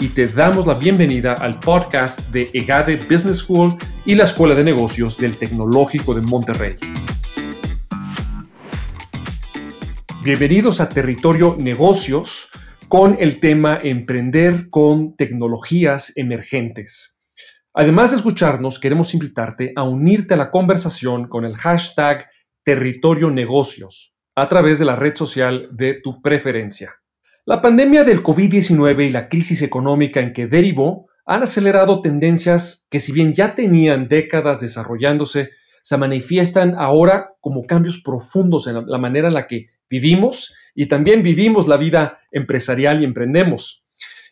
[0.00, 4.62] y te damos la bienvenida al podcast de EGADE Business School y la Escuela de
[4.62, 6.76] Negocios del Tecnológico de Monterrey.
[10.22, 12.48] Bienvenidos a Territorio Negocios
[12.86, 17.18] con el tema Emprender con tecnologías emergentes.
[17.74, 22.28] Además de escucharnos, queremos invitarte a unirte a la conversación con el hashtag
[22.62, 26.94] Territorio Negocios a través de la red social de tu preferencia.
[27.48, 33.00] La pandemia del COVID-19 y la crisis económica en que derivó han acelerado tendencias que
[33.00, 35.48] si bien ya tenían décadas desarrollándose,
[35.80, 41.22] se manifiestan ahora como cambios profundos en la manera en la que vivimos y también
[41.22, 43.86] vivimos la vida empresarial y emprendemos.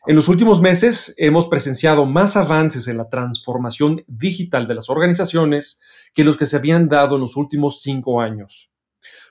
[0.07, 5.81] En los últimos meses hemos presenciado más avances en la transformación digital de las organizaciones
[6.13, 8.71] que los que se habían dado en los últimos cinco años.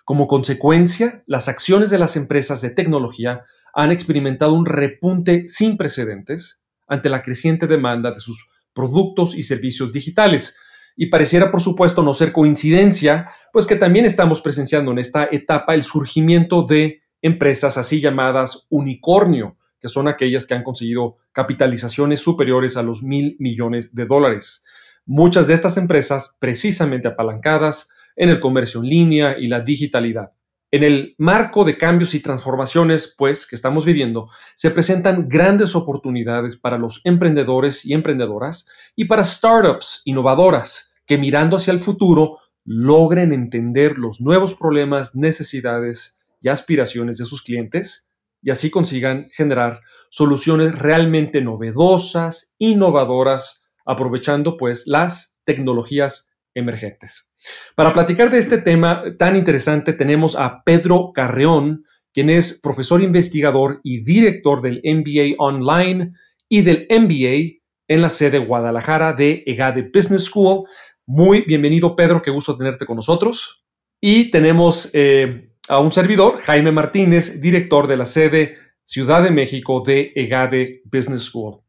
[0.05, 3.43] Como consecuencia, las acciones de las empresas de tecnología
[3.75, 9.91] han experimentado un repunte sin precedentes ante la creciente demanda de sus productos y servicios
[9.91, 10.55] digitales.
[10.95, 15.73] Y pareciera, por supuesto, no ser coincidencia, pues que también estamos presenciando en esta etapa
[15.73, 22.77] el surgimiento de empresas así llamadas unicornio, que son aquellas que han conseguido capitalizaciones superiores
[22.77, 24.63] a los mil millones de dólares.
[25.05, 30.31] Muchas de estas empresas precisamente apalancadas en el comercio en línea y la digitalidad.
[30.71, 36.57] En el marco de cambios y transformaciones, pues, que estamos viviendo, se presentan grandes oportunidades
[36.57, 43.31] para los emprendedores y emprendedoras y para startups innovadoras que mirando hacia el futuro logren
[43.31, 48.09] entender los nuevos problemas, necesidades y aspiraciones de sus clientes
[48.41, 57.31] y así consigan generar soluciones realmente novedosas, innovadoras, aprovechando pues las tecnologías emergentes.
[57.75, 63.81] Para platicar de este tema tan interesante tenemos a Pedro Carreón, quien es profesor investigador
[63.83, 66.13] y director del MBA Online
[66.47, 70.65] y del MBA en la sede Guadalajara de EGADE Business School.
[71.05, 73.65] Muy bienvenido, Pedro, qué gusto tenerte con nosotros.
[74.01, 79.83] Y tenemos eh, a un servidor, Jaime Martínez, director de la sede Ciudad de México
[79.85, 81.61] de EGADE Business School.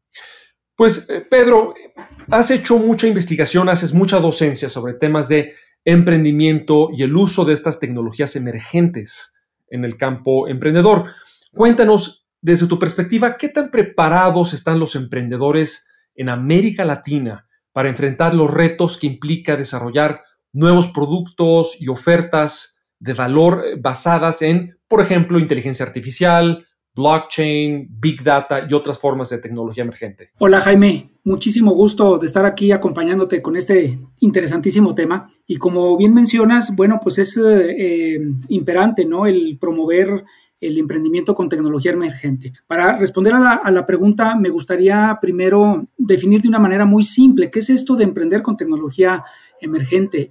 [0.75, 1.73] Pues, eh, Pedro,
[2.29, 5.53] has hecho mucha investigación, haces mucha docencia sobre temas de
[5.85, 9.33] emprendimiento y el uso de estas tecnologías emergentes
[9.69, 11.05] en el campo emprendedor.
[11.53, 18.33] Cuéntanos desde tu perspectiva, ¿qué tan preparados están los emprendedores en América Latina para enfrentar
[18.33, 25.01] los retos que implica desarrollar nuevos productos y ofertas de valor eh, basadas en, por
[25.01, 26.65] ejemplo, inteligencia artificial,
[26.97, 30.31] blockchain, big data y otras formas de tecnología emergente.
[30.39, 35.29] Hola Jaime, muchísimo gusto de estar aquí acompañándote con este interesantísimo tema.
[35.45, 38.19] Y como bien mencionas, bueno, pues es eh,
[38.49, 39.27] imperante, ¿no?
[39.27, 40.25] El promover
[40.59, 42.51] el emprendimiento con tecnología emergente.
[42.65, 47.03] Para responder a la, a la, pregunta, me gustaría primero definir de una manera muy
[47.03, 49.46] simple qué es esto de emprender con tecnología emergente,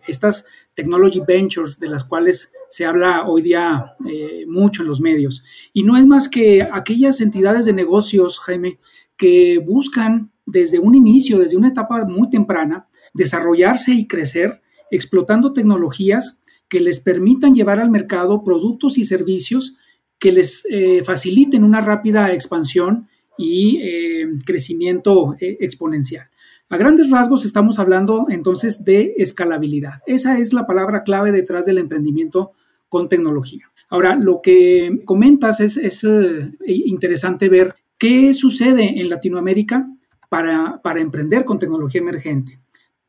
[0.07, 5.43] estas technology ventures de las cuales se habla hoy día eh, mucho en los medios.
[5.73, 8.79] Y no es más que aquellas entidades de negocios, Jaime,
[9.17, 16.41] que buscan desde un inicio, desde una etapa muy temprana, desarrollarse y crecer explotando tecnologías
[16.69, 19.77] que les permitan llevar al mercado productos y servicios
[20.19, 23.09] que les eh, faciliten una rápida expansión
[23.39, 26.29] y eh, crecimiento exponencial.
[26.69, 30.01] A grandes rasgos estamos hablando entonces de escalabilidad.
[30.07, 32.53] Esa es la palabra clave detrás del emprendimiento
[32.89, 33.71] con tecnología.
[33.89, 39.89] Ahora, lo que comentas es, eh, interesante ver qué sucede en Latinoamérica
[40.29, 42.59] para, emprender con tecnología emergente.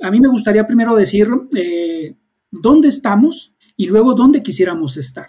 [0.02, 2.16] A mí me gustaría primero decir eh,
[2.52, 5.28] dónde estamos y luego dónde quisiéramos estar.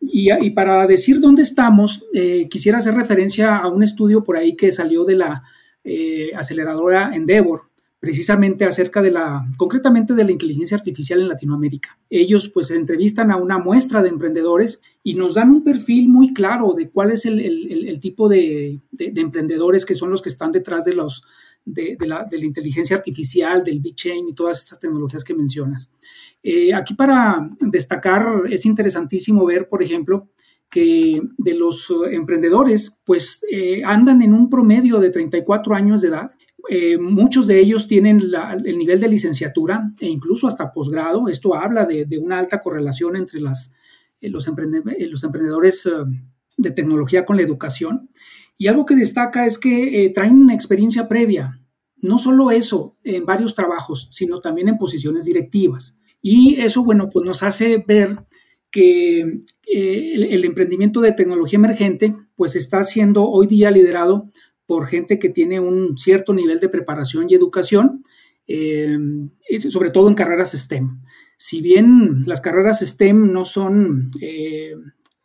[0.00, 4.70] Y, para decir dónde estamos, eh, quisiera hacer referencia a un estudio por ahí que
[4.70, 5.44] salió de la
[5.84, 7.68] eh, aceleradora Endeavor,
[8.04, 11.98] precisamente acerca de la, concretamente de la inteligencia artificial en Latinoamérica.
[12.10, 16.74] Ellos pues entrevistan a una muestra de emprendedores y nos dan un perfil muy claro
[16.74, 21.22] de cuál es el, tipo de, emprendedores que son los que están detrás de, los,
[21.64, 25.90] de, la, inteligencia artificial, del big chain y todas estas tecnologías que mencionas.
[26.42, 30.28] Eh, aquí para destacar es interesantísimo ver, por ejemplo,
[30.74, 36.32] que de los emprendedores, pues eh, andan en un promedio de 34 años de edad,
[36.68, 38.20] eh, muchos de ellos tienen
[38.64, 41.28] el nivel de licenciatura e incluso hasta posgrado.
[41.28, 43.72] Esto habla de, una alta correlación entre las,
[44.20, 45.88] eh, los, los, emprendedores
[46.56, 48.10] de tecnología con la educación.
[48.58, 51.60] Y algo que destaca es que traen una experiencia previa.
[51.98, 55.96] No solo eso, en varios trabajos, sino también en posiciones directivas.
[56.20, 58.24] Y eso, bueno, pues nos hace ver
[58.72, 64.30] que el, emprendimiento de tecnología emergente, pues está siendo hoy día liderado
[64.66, 68.04] por gente que tiene un cierto nivel de preparación y educación,
[68.46, 68.98] eh,
[69.68, 71.00] sobre todo en carreras STEM.
[71.36, 74.74] Si bien las carreras STEM no son eh,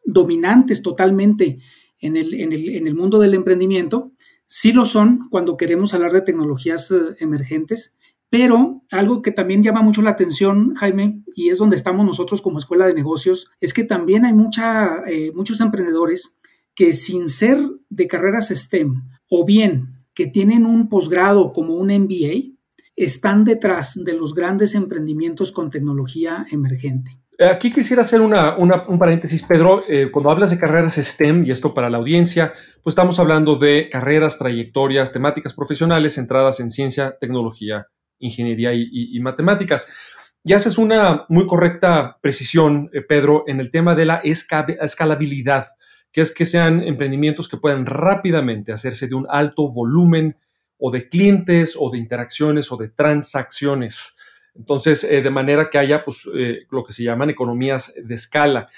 [0.04, 1.60] dominantes totalmente
[2.00, 4.14] en el, mundo del emprendimiento,
[4.48, 7.96] sí lo son cuando queremos hablar de tecnologías eh, emergentes.
[8.30, 12.60] Pero algo que también llama mucho la atención, Jaime, y es donde estamos nosotros como
[12.60, 15.04] escuela de negocios, es que también hay mucha,
[15.34, 16.38] muchos emprendedores
[16.76, 17.58] que sin ser
[17.90, 22.58] de carreras STEM o bien que tienen un posgrado como un MBA,
[22.96, 27.18] están detrás de los grandes emprendimientos con tecnología emergente.
[27.40, 29.84] Aquí quisiera hacer un paréntesis, Pedro.
[29.88, 32.52] Eh, cuando hablas de carreras STEM, y esto para la audiencia,
[32.84, 37.88] pues estamos hablando de carreras, trayectorias, temáticas profesionales centradas en ciencia, tecnología,
[38.20, 39.88] ingeniería y, matemáticas.
[40.44, 45.68] Y haces una muy correcta precisión, eh, Pedro, en el tema de la escalabilidad
[46.12, 50.38] que es que sean emprendimientos que puedan rápidamente hacerse de un alto volumen
[50.78, 54.18] o de clientes o de interacciones o de transacciones.
[54.56, 58.70] Entonces, eh, de manera que haya pues, eh, lo que se llaman economías de escala.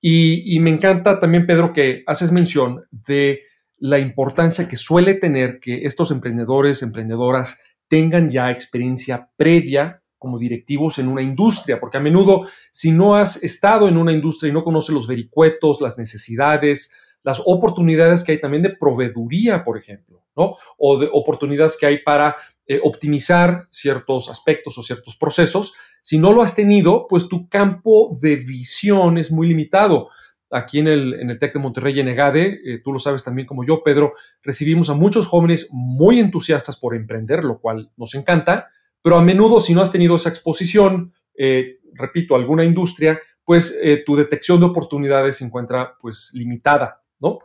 [0.00, 3.42] Y, y, me encanta también, Pedro, que haces mención de
[3.78, 10.98] la importancia que suele tener que estos emprendedores, emprendedoras, tengan ya experiencia previa como directivos
[10.98, 14.64] en una industria, porque a menudo si no has estado en una industria y no
[14.64, 16.90] conoces los vericuetos, las necesidades,
[17.22, 20.56] las oportunidades que hay también de proveeduría, por ejemplo, ¿no?
[20.76, 22.36] O de oportunidades que hay para
[22.66, 25.72] eh, optimizar ciertos aspectos o ciertos procesos.
[26.02, 30.10] Si no lo has tenido, pues tu campo de visión es muy limitado.
[30.50, 33.82] Aquí en el, TEC de Monterrey en EGADE, eh, tú lo sabes también como yo,
[33.82, 38.68] Pedro, recibimos a muchos jóvenes muy entusiastas por emprender, lo cual nos encanta,
[39.02, 44.02] pero a menudo si no has tenido esa exposición, eh, repito, alguna industria, pues eh,
[44.04, 47.40] tu detección de oportunidades se encuentra pues limitada, ¿no?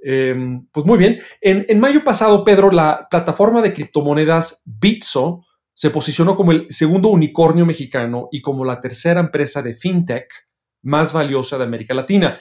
[0.00, 1.18] Em, pues muy bien.
[1.40, 5.44] En, en, mayo pasado, Pedro, la plataforma de criptomonedas Bitso
[5.74, 10.47] se posicionó como el segundo unicornio mexicano y como la tercera empresa de fintech
[10.82, 12.38] más valiosa de América Latina.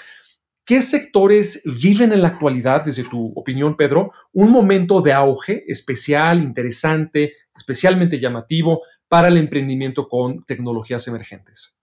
[0.66, 6.44] ¿Qué sectores viven en la actualidad, desde tu opinión, Pedro, un momento de auge especial,
[6.44, 11.74] interesante, especialmente llamativo para el emprendimiento con tecnologías emergentes.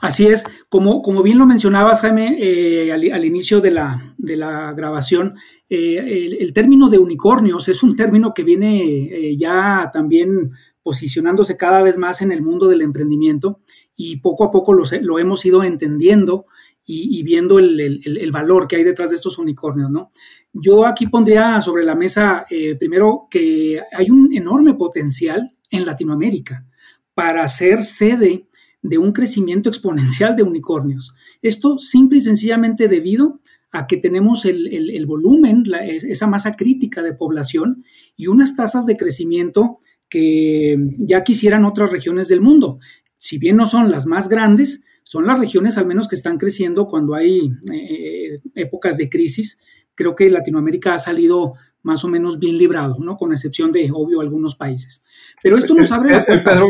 [0.00, 4.72] Así es, como, como bien lo mencionabas, Jaime, eh, al, inicio de la, de la
[4.72, 5.36] grabación,
[5.68, 10.50] eh, el, término de unicornios es un término que viene eh, ya también
[10.82, 13.60] posicionándose cada vez más en el mundo del emprendimiento
[13.96, 16.46] y poco a poco lo, lo hemos ido entendiendo
[16.84, 20.10] y, viendo el, el, valor que hay detrás de estos unicornios, ¿no?
[20.52, 26.66] Yo aquí pondría sobre la mesa, eh, primero, que hay un enorme potencial en Latinoamérica
[27.14, 28.48] para ser sede
[28.82, 31.14] de un crecimiento exponencial de unicornios.
[31.40, 33.40] Esto simple y sencillamente debido
[33.70, 37.84] a que tenemos el, volumen, esa masa crítica de población
[38.16, 39.78] y unas tasas de crecimiento
[40.10, 42.80] que ya quisieran otras regiones del mundo.
[43.22, 46.88] Si bien no son las más grandes, son las regiones al menos que están creciendo
[46.88, 49.60] cuando hay eh, épocas de crisis.
[49.94, 53.16] Creo que Latinoamérica ha salido más o menos bien librado, ¿no?
[53.16, 55.04] Con excepción de, obvio, algunos países.
[55.40, 56.50] Pero esto nos abre la puerta.
[56.50, 56.66] Pedro,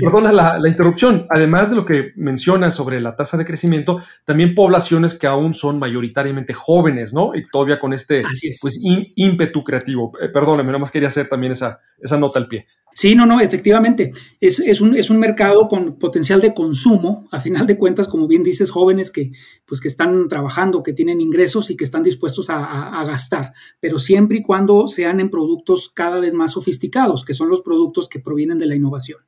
[0.00, 1.26] perdona la, la, interrupción.
[1.28, 5.80] Además de lo que menciona sobre la tasa de crecimiento, también poblaciones que aún son
[5.80, 7.34] mayoritariamente jóvenes, ¿no?
[7.34, 8.22] Y todavía con este
[8.60, 8.78] pues,
[9.16, 10.12] ímpetu creativo.
[10.20, 12.68] Eh, perdóname, nada más quería hacer también esa, esa nota al pie.
[12.96, 14.10] Sí, no, no, efectivamente.
[14.40, 18.42] Es, un, es, un, mercado con potencial de consumo, a final de cuentas, como bien
[18.42, 19.32] dices, jóvenes que,
[19.66, 24.38] pues, que están trabajando, que tienen ingresos y que están dispuestos a, gastar, pero siempre
[24.38, 28.56] y cuando sean en productos cada vez más sofisticados, que son los productos que provienen
[28.56, 29.18] de la innovación.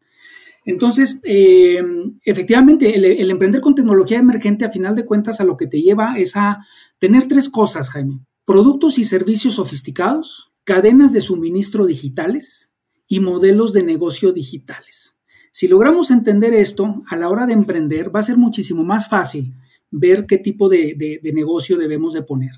[0.64, 1.84] Entonces, eh,
[2.24, 5.82] efectivamente, el, el emprender con tecnología emergente, a final de cuentas, a lo que te
[5.82, 6.64] lleva es a
[6.98, 8.20] tener tres cosas, Jaime.
[8.46, 12.67] Productos y servicios sofisticados, cadenas de suministro digitales,
[13.08, 15.16] y modelos de negocio digitales.
[15.50, 19.54] Si logramos entender esto, a la hora de emprender va a ser muchísimo más fácil
[19.90, 22.52] ver qué tipo de, negocio debemos de poner.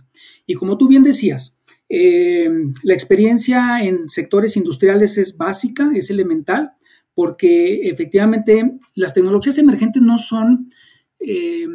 [0.47, 2.51] Y como tú bien decías, eh,
[2.83, 6.73] la experiencia en sectores industriales es básica, es elemental,
[7.15, 10.71] porque efectivamente las tecnologías emergentes no son
[11.21, 11.67] eh,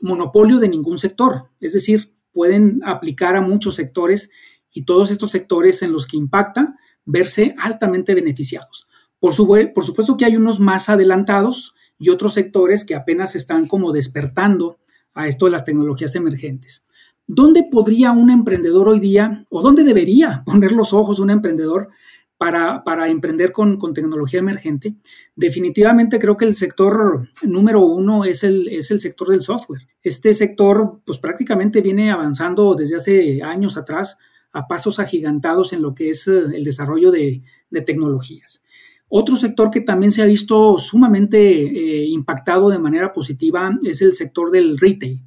[0.00, 4.30] monopolio de ningún sector, es decir, pueden aplicar a muchos sectores
[4.72, 6.76] y todos estos sectores en los que impacta
[7.08, 8.86] verse altamente beneficiados.
[9.18, 14.78] Por, supuesto que hay unos más adelantados y otros sectores que apenas están como despertando
[15.14, 16.86] a esto de las tecnologías emergentes.
[17.26, 21.88] ¿Dónde podría un emprendedor hoy día, o dónde debería poner los ojos un emprendedor
[22.36, 24.94] para, emprender con, tecnología emergente?
[25.34, 29.88] Definitivamente creo que el sector número uno es el, es el sector del software.
[30.02, 34.18] Este sector, pues prácticamente viene avanzando desde hace años atrás
[34.52, 37.42] a pasos agigantados en lo que es eh, el desarrollo de,
[37.86, 38.62] tecnologías.
[39.08, 44.12] Otro sector que también se ha visto sumamente eh, impactado de manera positiva es el
[44.12, 45.22] sector del retail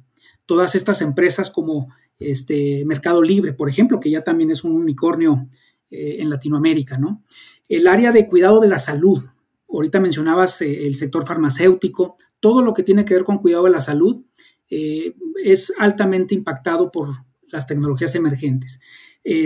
[0.46, 1.88] todas estas empresas como
[2.18, 5.48] este Mercado Libre, por ejemplo, que ya también es un unicornio
[5.90, 7.22] eh, en Latinoamérica, ¿no?
[7.68, 9.22] El área de cuidado de la salud.
[9.68, 13.80] Ahorita mencionabas el sector farmacéutico, todo lo que tiene que ver con cuidado de la
[13.80, 14.24] salud
[14.68, 18.80] es altamente impactado por las tecnologías emergentes.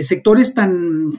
[0.01, 1.11] Sectores tan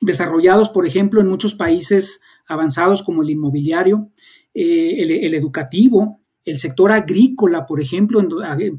[0.00, 4.10] desarrollados, por ejemplo, en muchos países avanzados como el inmobiliario,
[4.54, 8.26] el, educativo, el sector agrícola, por ejemplo,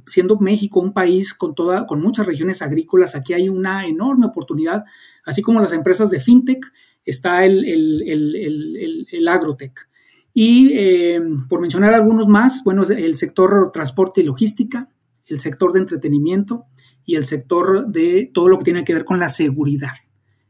[0.05, 4.85] siendo México un país con, con muchas regiones agrícolas, aquí hay una enorme oportunidad,
[5.25, 6.65] así como las empresas de fintech,
[7.03, 9.89] está el, agrotech.
[10.33, 14.89] Y eh, por mencionar algunos más, bueno, el sector transporte y logística,
[15.25, 16.65] el sector de entretenimiento
[17.07, 19.93] y el sector de todo lo que tiene que ver con la seguridad.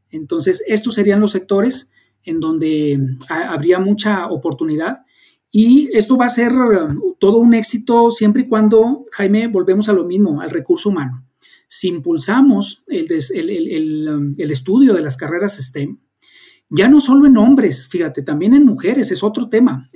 [0.09, 1.91] Entonces, estos serían los sectores
[2.23, 2.99] en donde
[3.29, 5.05] habría mucha oportunidad
[5.51, 9.93] y esto va a ser um, todo un éxito siempre y cuando, Jaime, volvemos a
[9.93, 11.25] lo mismo, al recurso humano.
[11.67, 15.99] Si impulsamos el, um, el, estudio de las carreras STEM,
[16.69, 19.89] ya no solo en hombres, fíjate, también en mujeres, es otro tema.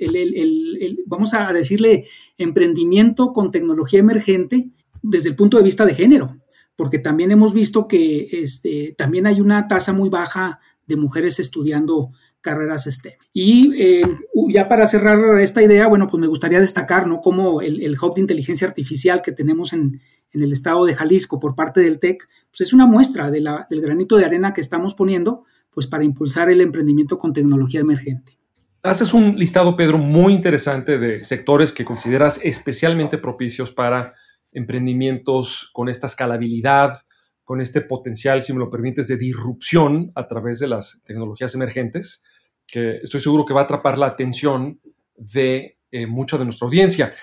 [1.07, 2.05] vamos a decirle
[2.37, 4.69] emprendimiento con tecnología emergente
[5.01, 6.40] desde el punto de vista de género,
[6.81, 12.09] porque también hemos visto que este, también hay una tasa muy baja de mujeres estudiando
[12.41, 13.13] carreras STEM.
[13.31, 14.01] Y eh,
[14.49, 17.21] ya para cerrar esta idea, bueno, pues me gustaría destacar, ¿no?
[17.21, 21.81] Cómo el, Hub de Inteligencia Artificial que tenemos en, el estado de Jalisco por parte
[21.81, 25.43] del TEC, pues es una muestra de la, del granito de arena que estamos poniendo,
[25.69, 28.39] pues para impulsar el emprendimiento con tecnología emergente.
[28.81, 34.15] Haces un listado, Pedro, muy interesante de sectores que consideras especialmente propicios para
[34.51, 37.01] emprendimientos con esta escalabilidad,
[37.43, 42.23] con este potencial, si me lo permites, de disrupción a través de las tecnologías emergentes
[42.71, 44.79] que estoy seguro que va a atrapar la atención
[45.15, 47.13] de eh, mucha de nuestra audiencia.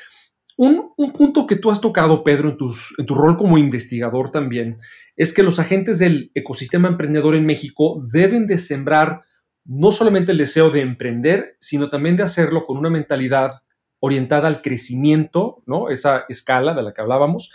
[0.57, 2.59] Un, punto que tú has tocado, Pedro, en,
[2.99, 4.79] en tu rol como investigador también,
[5.17, 9.23] es que los agentes del ecosistema emprendedor en México deben de sembrar
[9.65, 13.53] no solamente el deseo de emprender, sino también de hacerlo con una mentalidad
[14.00, 15.90] orientada al crecimiento, ¿no?
[15.90, 17.50] Esa escala de la que hablábamos,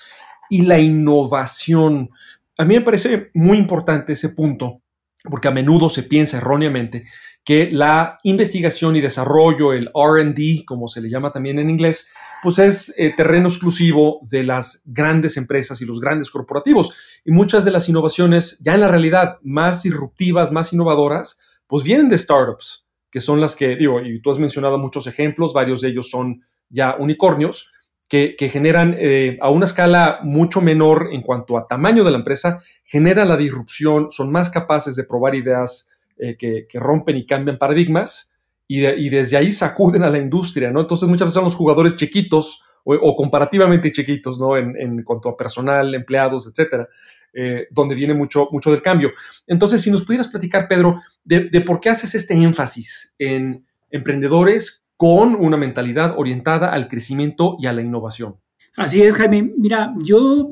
[0.50, 2.10] y la innovación.
[2.58, 4.82] A mí me parece muy importante ese punto,
[5.30, 7.06] porque a menudo se piensa erróneamente
[7.44, 12.08] que la investigación y desarrollo, el RD, como se le llama también en inglés,
[12.42, 16.94] pues es eh, terreno exclusivo de las grandes empresas y los grandes corporativos.
[17.26, 22.08] Y muchas de las innovaciones, ya en la realidad, más disruptivas, más innovadoras, pues vienen
[22.08, 25.90] de startups, que son las que, digo, y tú has mencionado muchos ejemplos, varios de
[25.90, 27.72] ellos son ya unicornios,
[28.10, 32.60] que, generan eh, a una escala mucho menor en cuanto a tamaño de la empresa,
[32.84, 38.36] generan la disrupción, son más capaces de probar ideas eh, que, rompen y cambian paradigmas
[38.68, 40.82] y, desde ahí sacuden a la industria, ¿no?
[40.82, 44.58] Entonces muchas veces son los jugadores chiquitos o, comparativamente chiquitos, ¿no?
[44.58, 46.90] En, cuanto a personal, empleados, etcétera,
[47.34, 49.12] eh, donde viene mucho, mucho del cambio.
[49.48, 55.36] Entonces, si nos pudieras platicar, Pedro, de, por qué haces este énfasis en emprendedores con
[55.36, 58.36] una mentalidad orientada al crecimiento y a la innovación.
[58.76, 59.52] Así es, Jaime.
[59.58, 60.52] Mira, yo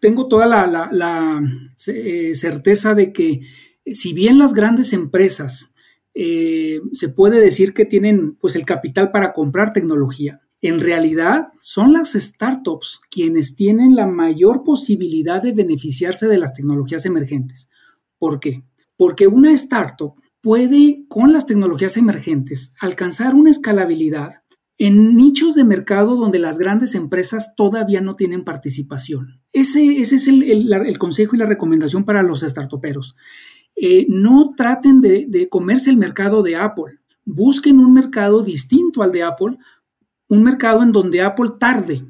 [0.00, 1.40] tengo toda la,
[1.86, 3.40] eh, certeza de que
[3.86, 5.72] si bien las grandes empresas
[6.14, 11.92] eh, se puede decir que tienen pues el capital para comprar tecnología, en realidad son
[11.92, 17.68] las startups quienes tienen la mayor posibilidad de beneficiarse de las tecnologías emergentes.
[18.18, 18.64] ¿Por qué?
[18.96, 24.42] Porque una startup puede, con las tecnologías emergentes, alcanzar una escalabilidad
[24.78, 29.40] en nichos de mercado donde las grandes empresas todavía no tienen participación.
[29.52, 33.16] Ese, es el, consejo y la recomendación para los startuperos.
[33.74, 37.00] Eh, no traten de, comerse el mercado de Apple.
[37.24, 39.58] Busquen un mercado distinto al de Apple,
[40.28, 42.04] un mercado en donde Apple tarde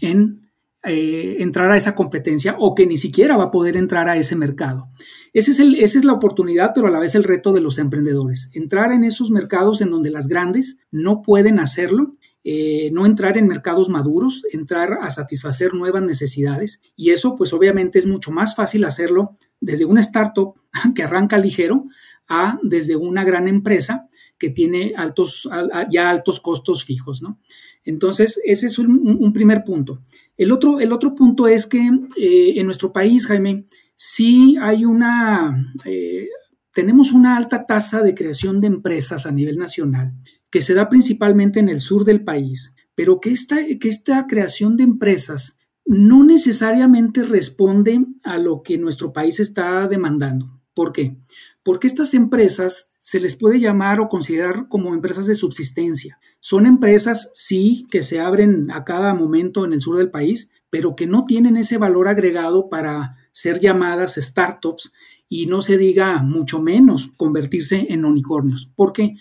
[0.00, 0.50] en
[0.84, 4.36] eh, entrar a esa competencia o que ni siquiera va a poder entrar a ese
[4.36, 4.88] mercado.
[5.32, 8.50] Esa es la oportunidad, pero a la vez el reto de los emprendedores.
[8.52, 12.12] Entrar en esos mercados en donde las grandes no pueden hacerlo
[12.46, 16.82] eh, no entrar en mercados maduros, entrar a satisfacer nuevas necesidades.
[16.94, 20.54] Y eso, pues obviamente es mucho más fácil hacerlo desde una startup
[20.94, 21.86] que arranca ligero
[22.28, 24.08] a desde una gran empresa
[24.38, 25.48] que tiene altos,
[25.90, 27.40] ya altos costos fijos, ¿no?
[27.84, 30.02] Entonces, ese es un, primer punto.
[30.36, 35.74] El otro, el otro, punto es que eh, en nuestro país, Jaime, sí hay una,
[35.84, 36.28] eh,
[36.72, 40.14] tenemos una alta tasa de creación de empresas a nivel nacional
[40.50, 44.76] que se da principalmente en el sur del país, pero que esta, que esta creación
[44.76, 50.62] de empresas no necesariamente responde a lo que nuestro país está demandando.
[50.72, 51.16] ¿Por qué?
[51.64, 56.20] Porque estas empresas se les puede llamar o considerar como empresas de subsistencia.
[56.38, 60.94] Son empresas, sí, que se abren a cada momento en el sur del país, pero
[60.94, 64.92] que no tienen ese valor agregado para ser llamadas startups
[65.28, 68.70] y no se diga mucho menos convertirse en unicornios.
[68.76, 69.16] ¿Por qué?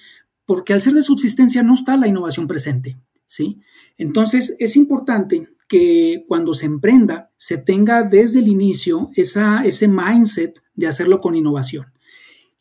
[0.46, 3.62] porque al ser de subsistencia no está la innovación presente, ¿sí?
[3.98, 10.62] Entonces es importante que cuando se emprenda se tenga desde el inicio esa, ese mindset
[10.76, 11.93] de hacerlo con innovación.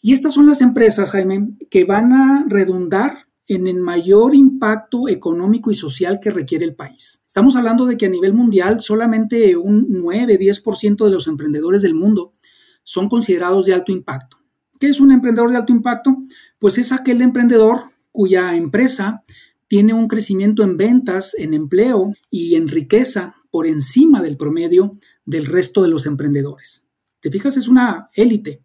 [0.02, 5.70] Y estas son las empresas, Jaime, que van a redundar en el mayor impacto económico
[5.70, 7.24] y social que requiere el país.
[7.28, 12.34] Estamos hablando de que a nivel mundial solamente un 9-10% de los emprendedores del mundo
[12.82, 14.38] son considerados de alto impacto.
[14.78, 16.16] ¿Qué es un emprendedor de alto impacto?
[16.62, 19.24] pues es aquel emprendedor cuya empresa
[19.66, 25.46] tiene un crecimiento en ventas, en empleo y en riqueza por encima del promedio del
[25.46, 26.84] resto de los emprendedores.
[27.18, 28.62] Te fijas, es una élite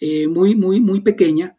[0.00, 1.56] eh, muy, muy, muy pequeña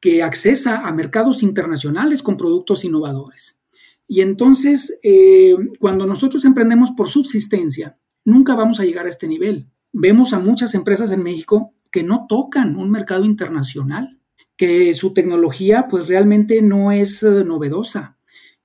[0.00, 3.58] que accesa a mercados internacionales con productos innovadores.
[4.06, 9.68] Y entonces, eh, cuando nosotros emprendemos por subsistencia, nunca vamos a llegar a este nivel.
[9.92, 14.20] Vemos a muchas empresas en México que no tocan un mercado internacional
[14.60, 18.18] que su tecnología pues realmente no es eh, novedosa,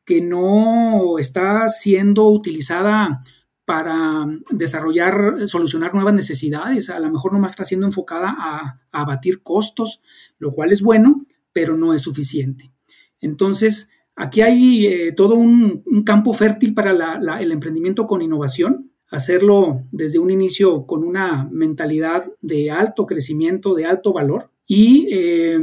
[0.03, 3.23] que no está siendo utilizada
[3.65, 9.41] para desarrollar, solucionar nuevas necesidades, a lo mejor no más está siendo enfocada a, abatir
[9.41, 10.01] costos,
[10.37, 12.71] lo cual es bueno, pero no es suficiente.
[13.19, 20.19] Entonces, aquí hay eh, todo un, campo fértil para el emprendimiento con innovación, hacerlo desde
[20.19, 25.59] un inicio con una mentalidad de alto crecimiento, de alto valor, y eh,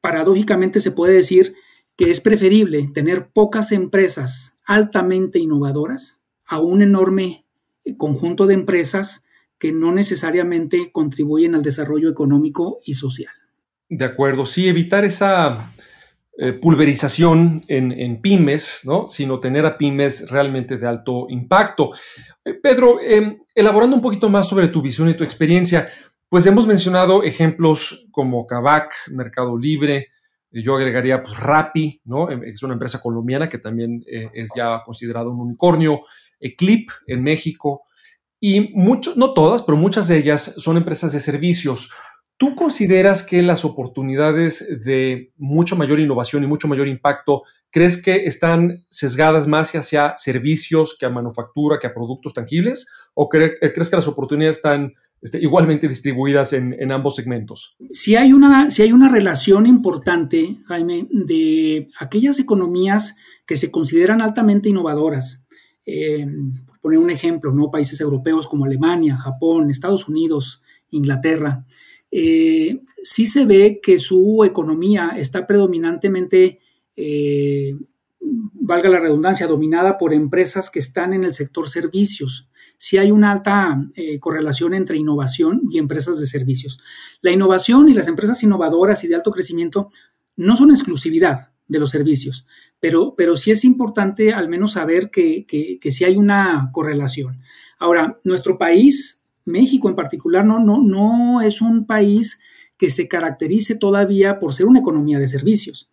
[0.00, 1.54] paradójicamente se puede decir
[1.96, 7.41] que es preferible tener pocas empresas altamente innovadoras a un enorme
[7.96, 9.24] conjunto de empresas
[9.58, 13.32] que no necesariamente contribuyen al desarrollo económico y social.
[13.88, 15.72] De acuerdo, sí, evitar esa
[16.38, 19.06] eh, pulverización en, pymes, ¿no?
[19.06, 21.90] sino tener a pymes realmente de alto impacto.
[22.62, 25.88] Pedro, em, elaborando un poquito más sobre tu visión y tu experiencia,
[26.28, 30.08] pues hemos mencionado ejemplos como Kavak, Mercado Libre,
[30.50, 32.30] yo agregaría pues, Rappi, ¿no?
[32.30, 36.02] Es una empresa colombiana que también eh, es ya considerado un unicornio,
[36.42, 37.84] Eclip en México,
[38.44, 41.90] y muchos, no todas, pero muchas de ellas son empresas de servicios.
[42.36, 48.24] ¿Tú consideras que las oportunidades de mucha mayor innovación y mucho mayor impacto, crees que
[48.24, 52.88] están sesgadas más hacia servicios que a manufactura, que a productos tangibles?
[53.14, 57.76] ¿O crees que las oportunidades están este, igualmente distribuidas en, ambos segmentos.
[57.92, 64.20] Si hay, una, si hay una relación importante, Jaime, de aquellas economías que se consideran
[64.20, 65.41] altamente innovadoras.
[65.84, 66.24] Eh,
[66.66, 67.70] por poner un ejemplo, ¿no?
[67.70, 71.66] países europeos como Alemania, Japón, Estados Unidos, Inglaterra,
[72.10, 76.60] eh, sí se ve que su economía está predominantemente
[76.94, 77.74] eh,
[78.20, 82.48] valga la redundancia, dominada por empresas que están en el sector servicios.
[82.76, 83.90] Si hay una alta
[84.20, 86.80] correlación entre innovación y empresas de servicios.
[87.20, 89.90] La innovación y las empresas innovadoras y de alto crecimiento
[90.36, 92.46] no son exclusividad de los servicios,
[92.78, 97.40] pero, pero sí es importante al menos saber que, que, sí hay una correlación.
[97.78, 102.40] Ahora, nuestro país, México en particular, no, no, no es un país
[102.78, 105.92] que se caracterice todavía por ser una economía de servicios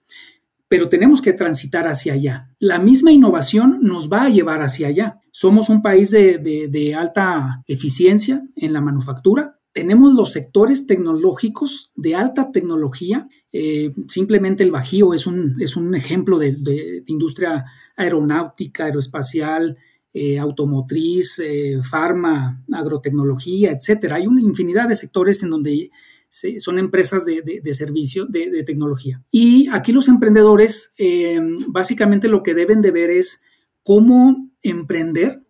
[0.69, 2.51] pero tenemos que transitar hacia allá.
[2.59, 5.19] La misma innovación nos va a llevar hacia allá.
[5.31, 12.51] Somos un país de, alta eficiencia en la manufactura, tenemos los sectores tecnológicos de alta
[12.51, 13.27] tecnología.
[13.51, 19.77] Eh, simplemente el Bajío es un, es un ejemplo de, industria aeronáutica, aeroespacial,
[20.11, 24.15] eh, automotriz, eh, farma, agrotecnología, etcétera.
[24.15, 25.91] Hay una infinidad de sectores en donde
[26.29, 29.23] son empresas de, servicio, de, tecnología.
[29.31, 33.41] Y aquí los emprendedores eh, básicamente lo que deben de ver es
[33.83, 35.43] cómo emprender,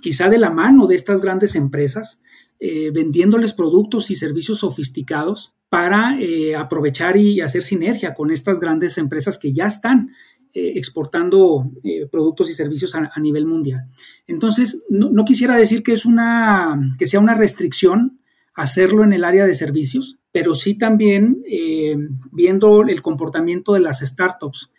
[0.00, 2.22] quizá de la mano de estas grandes empresas,
[2.60, 6.18] eh, vendiéndoles productos y servicios sofisticados para
[6.58, 10.10] aprovechar y hacer sinergia con estas grandes empresas que ya están
[10.52, 13.86] eh, exportando eh, productos y servicios a, nivel mundial.
[14.26, 18.18] Entonces, no, quisiera decir que, es una, que sea una restricción
[18.54, 21.96] hacerlo en el área de servicios, pero sí también eh,
[22.32, 24.72] viendo el comportamiento de las startups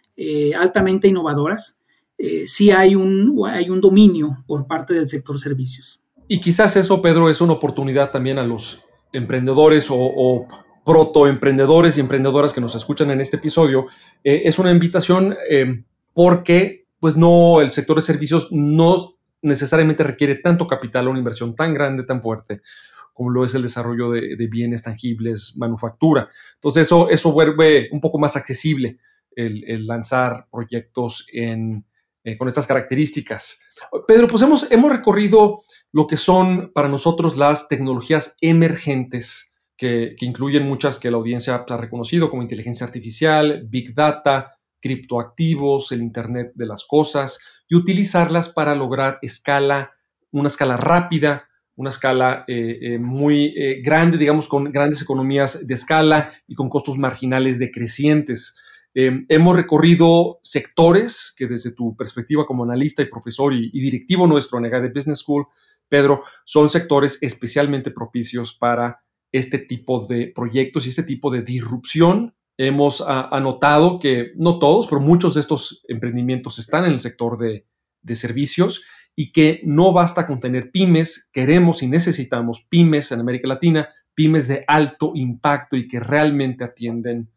[0.60, 1.80] altamente innovadoras,
[2.46, 6.01] sí hay un, hay un dominio por parte del sector servicios.
[6.34, 10.48] Y quizás eso, Pedro, es una oportunidad también a los emprendedores o
[10.86, 13.88] protoemprendedores y emprendedoras que nos escuchan en este episodio,
[14.24, 20.36] eh, es una invitación eh, porque pues no, el sector de servicios no necesariamente requiere
[20.36, 22.62] tanto capital o una inversión tan grande, tan fuerte
[23.13, 26.30] como lo es el desarrollo de, bienes tangibles, manufactura.
[26.56, 29.00] Entonces eso, eso vuelve un poco más accesible
[29.36, 31.84] el, lanzar proyectos en,
[32.24, 33.60] eh, con estas características.
[34.08, 40.68] Pedro, pues hemos, hemos recorrido lo que son para nosotros las tecnologías emergentes que, incluyen
[40.68, 46.68] muchas que la audiencia ha reconocido como inteligencia artificial, big data, criptoactivos, el Internet de
[46.68, 49.94] las Cosas, y utilizarlas para lograr escala,
[50.30, 56.32] una escala rápida, una escala eh, eh, muy grande, digamos, con grandes economías de escala
[56.48, 58.56] y con costos marginales decrecientes.
[58.93, 64.69] Hemos recorrido sectores que desde tu perspectiva como analista y profesor y, directivo nuestro en
[64.69, 65.47] de Business School,
[65.88, 69.01] Pedro, son sectores especialmente propicios para
[69.32, 72.36] este tipo de proyectos y este tipo de disrupción.
[72.58, 77.65] Hemos anotado que no todos, pero muchos de estos emprendimientos están en el sector de,
[78.15, 78.84] servicios
[79.15, 84.47] y que no basta con tener pymes, queremos y necesitamos pymes en América Latina, pymes
[84.47, 87.30] de alto impacto y que realmente atienden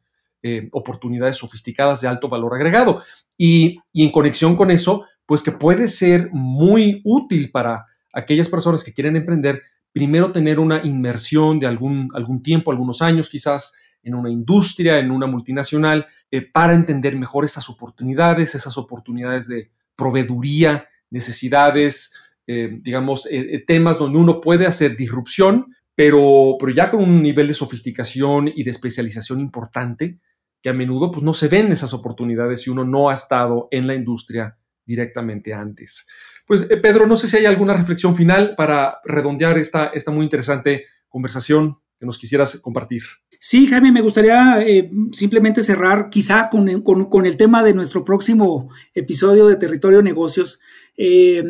[0.46, 3.02] eh, oportunidades sofisticadas de alto valor agregado.
[3.38, 8.84] Y, y, en conexión con eso, pues que puede ser muy útil para aquellas personas
[8.84, 14.14] que quieren emprender primero tener una inmersión de algún, algún tiempo, algunos años quizás, en
[14.14, 20.86] una industria, en una multinacional, eh, para entender mejor esas oportunidades, esas oportunidades de proveeduría,
[21.08, 22.12] necesidades,
[22.46, 23.26] eh, digamos,
[23.66, 28.62] temas donde uno puede hacer disrupción, pero, pero ya con un nivel de sofisticación y
[28.62, 30.18] de especialización importante,
[30.64, 33.86] que a menudo pues, no se ven esas oportunidades si uno no ha estado en
[33.86, 36.08] la industria directamente antes.
[36.46, 40.24] Pues eh, Pedro, no sé si hay alguna reflexión final para redondear esta, esta muy
[40.24, 43.02] interesante conversación que nos quisieras compartir.
[43.38, 48.70] Sí, Jaime, me gustaría eh, simplemente cerrar quizá con, con, el tema de nuestro próximo
[48.94, 50.60] episodio de Territorio Negocios.
[50.96, 51.44] Eh,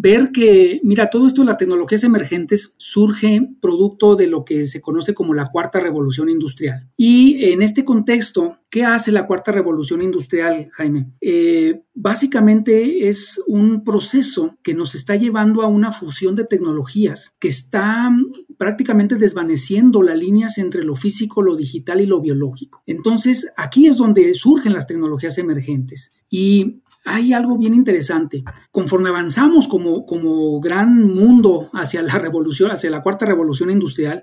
[0.00, 4.80] ver que, mira, todo esto de las tecnologías emergentes surge producto de lo que se
[4.80, 6.88] conoce como la cuarta revolución industrial.
[6.96, 11.10] Y en este contexto, ¿qué hace la cuarta revolución industrial, Jaime?
[11.20, 17.48] Eh, básicamente es un proceso que nos está llevando a una fusión de tecnologías que
[17.48, 18.08] está
[18.56, 22.82] prácticamente desvaneciendo las líneas entre lo físico, lo digital y lo biológico.
[22.86, 26.12] Entonces, aquí es donde surgen las tecnologías emergentes.
[26.30, 28.44] Y hay algo bien interesante.
[28.70, 34.22] Conforme avanzamos como, como gran mundo hacia la revolución, hacia la cuarta revolución industrial,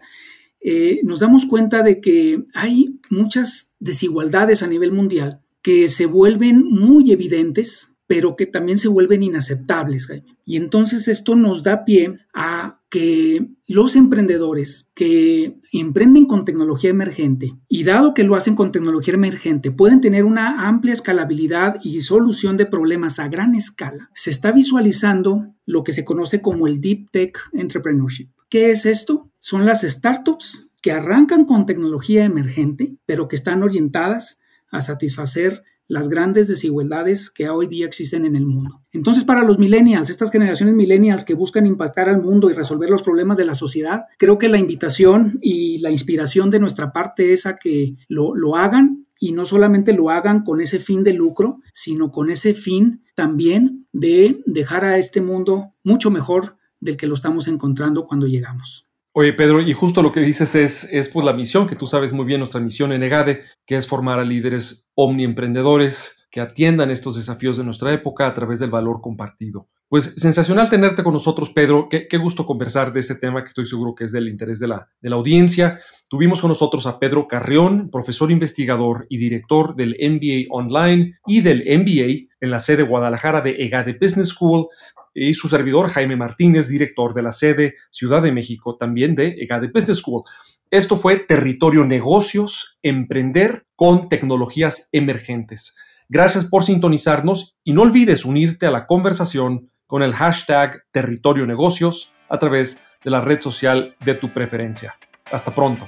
[0.61, 6.63] eh, nos damos cuenta de que hay muchas desigualdades a nivel mundial que se vuelven
[6.63, 10.07] muy evidentes, pero que también se vuelven inaceptables.
[10.45, 17.55] Y entonces esto nos da pie a que los emprendedores que emprenden con tecnología emergente
[17.67, 22.57] y dado que lo hacen con tecnología emergente pueden tener una amplia escalabilidad y solución
[22.57, 27.09] de problemas a gran escala, se está visualizando lo que se conoce como el Deep
[27.11, 28.29] Tech Entrepreneurship.
[28.49, 29.31] ¿Qué es esto?
[29.39, 34.39] Son las startups que arrancan con tecnología emergente, pero que están orientadas
[34.69, 38.81] a satisfacer las grandes desigualdades que hoy día existen en el mundo.
[38.91, 43.03] Entonces, para los millennials, estas generaciones millennials que buscan impactar al mundo y resolver los
[43.03, 47.45] problemas de la sociedad, creo que la invitación y la inspiración de nuestra parte es
[47.45, 51.59] a que lo, lo hagan y no solamente lo hagan con ese fin de lucro,
[51.73, 57.13] sino con ese fin también de dejar a este mundo mucho mejor del que lo
[57.13, 58.84] estamos encontrando cuando llegamos.
[59.17, 62.11] Oye, Pedro, y justo lo que dices es, es pues la misión, que tú sabes
[62.11, 67.15] muy bien, nuestra misión en EGADE, que es formar a líderes omniemprendedores que atiendan estos
[67.15, 69.69] desafíos de nuestra época a través del valor compartido.
[69.87, 71.87] Pues sensacional tenerte con nosotros, Pedro.
[71.89, 74.89] Qué, gusto conversar de este tema que estoy seguro que es del interés de la,
[74.99, 75.79] de la audiencia.
[76.09, 81.59] Tuvimos con nosotros a Pedro Carrión, profesor investigador y director del MBA Online y del
[81.59, 84.67] MBA en la sede Guadalajara de EGADE Business School,
[85.13, 89.71] y su servidor Jaime Martínez, director de la sede Ciudad de México, también de EGADE
[89.73, 90.23] Business School.
[90.69, 95.77] Esto fue Territorio Negocios, Emprender con Tecnologías Emergentes.
[96.07, 102.13] Gracias por sintonizarnos y no olvides unirte a la conversación con el hashtag Territorio Negocios
[102.29, 104.95] a través de la red social de tu preferencia.
[105.31, 105.87] Hasta pronto.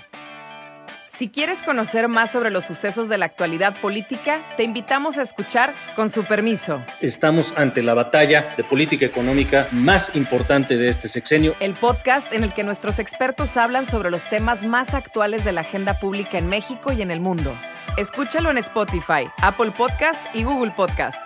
[1.10, 5.74] Si quieres conocer más sobre los sucesos de la actualidad política, te invitamos a escuchar
[5.96, 6.84] Con su permiso.
[7.00, 11.56] Estamos ante la batalla de política económica más importante de este sexenio.
[11.62, 15.62] El podcast en el que nuestros expertos hablan sobre los temas más actuales de la
[15.62, 17.56] agenda pública en México y en el mundo.
[17.96, 21.20] Escúchalo en Spotify, Apple Podcast y Google Podcast.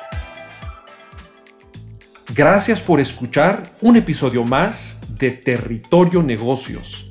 [2.35, 7.10] Gracias por escuchar un episodio más de Territorio Negocios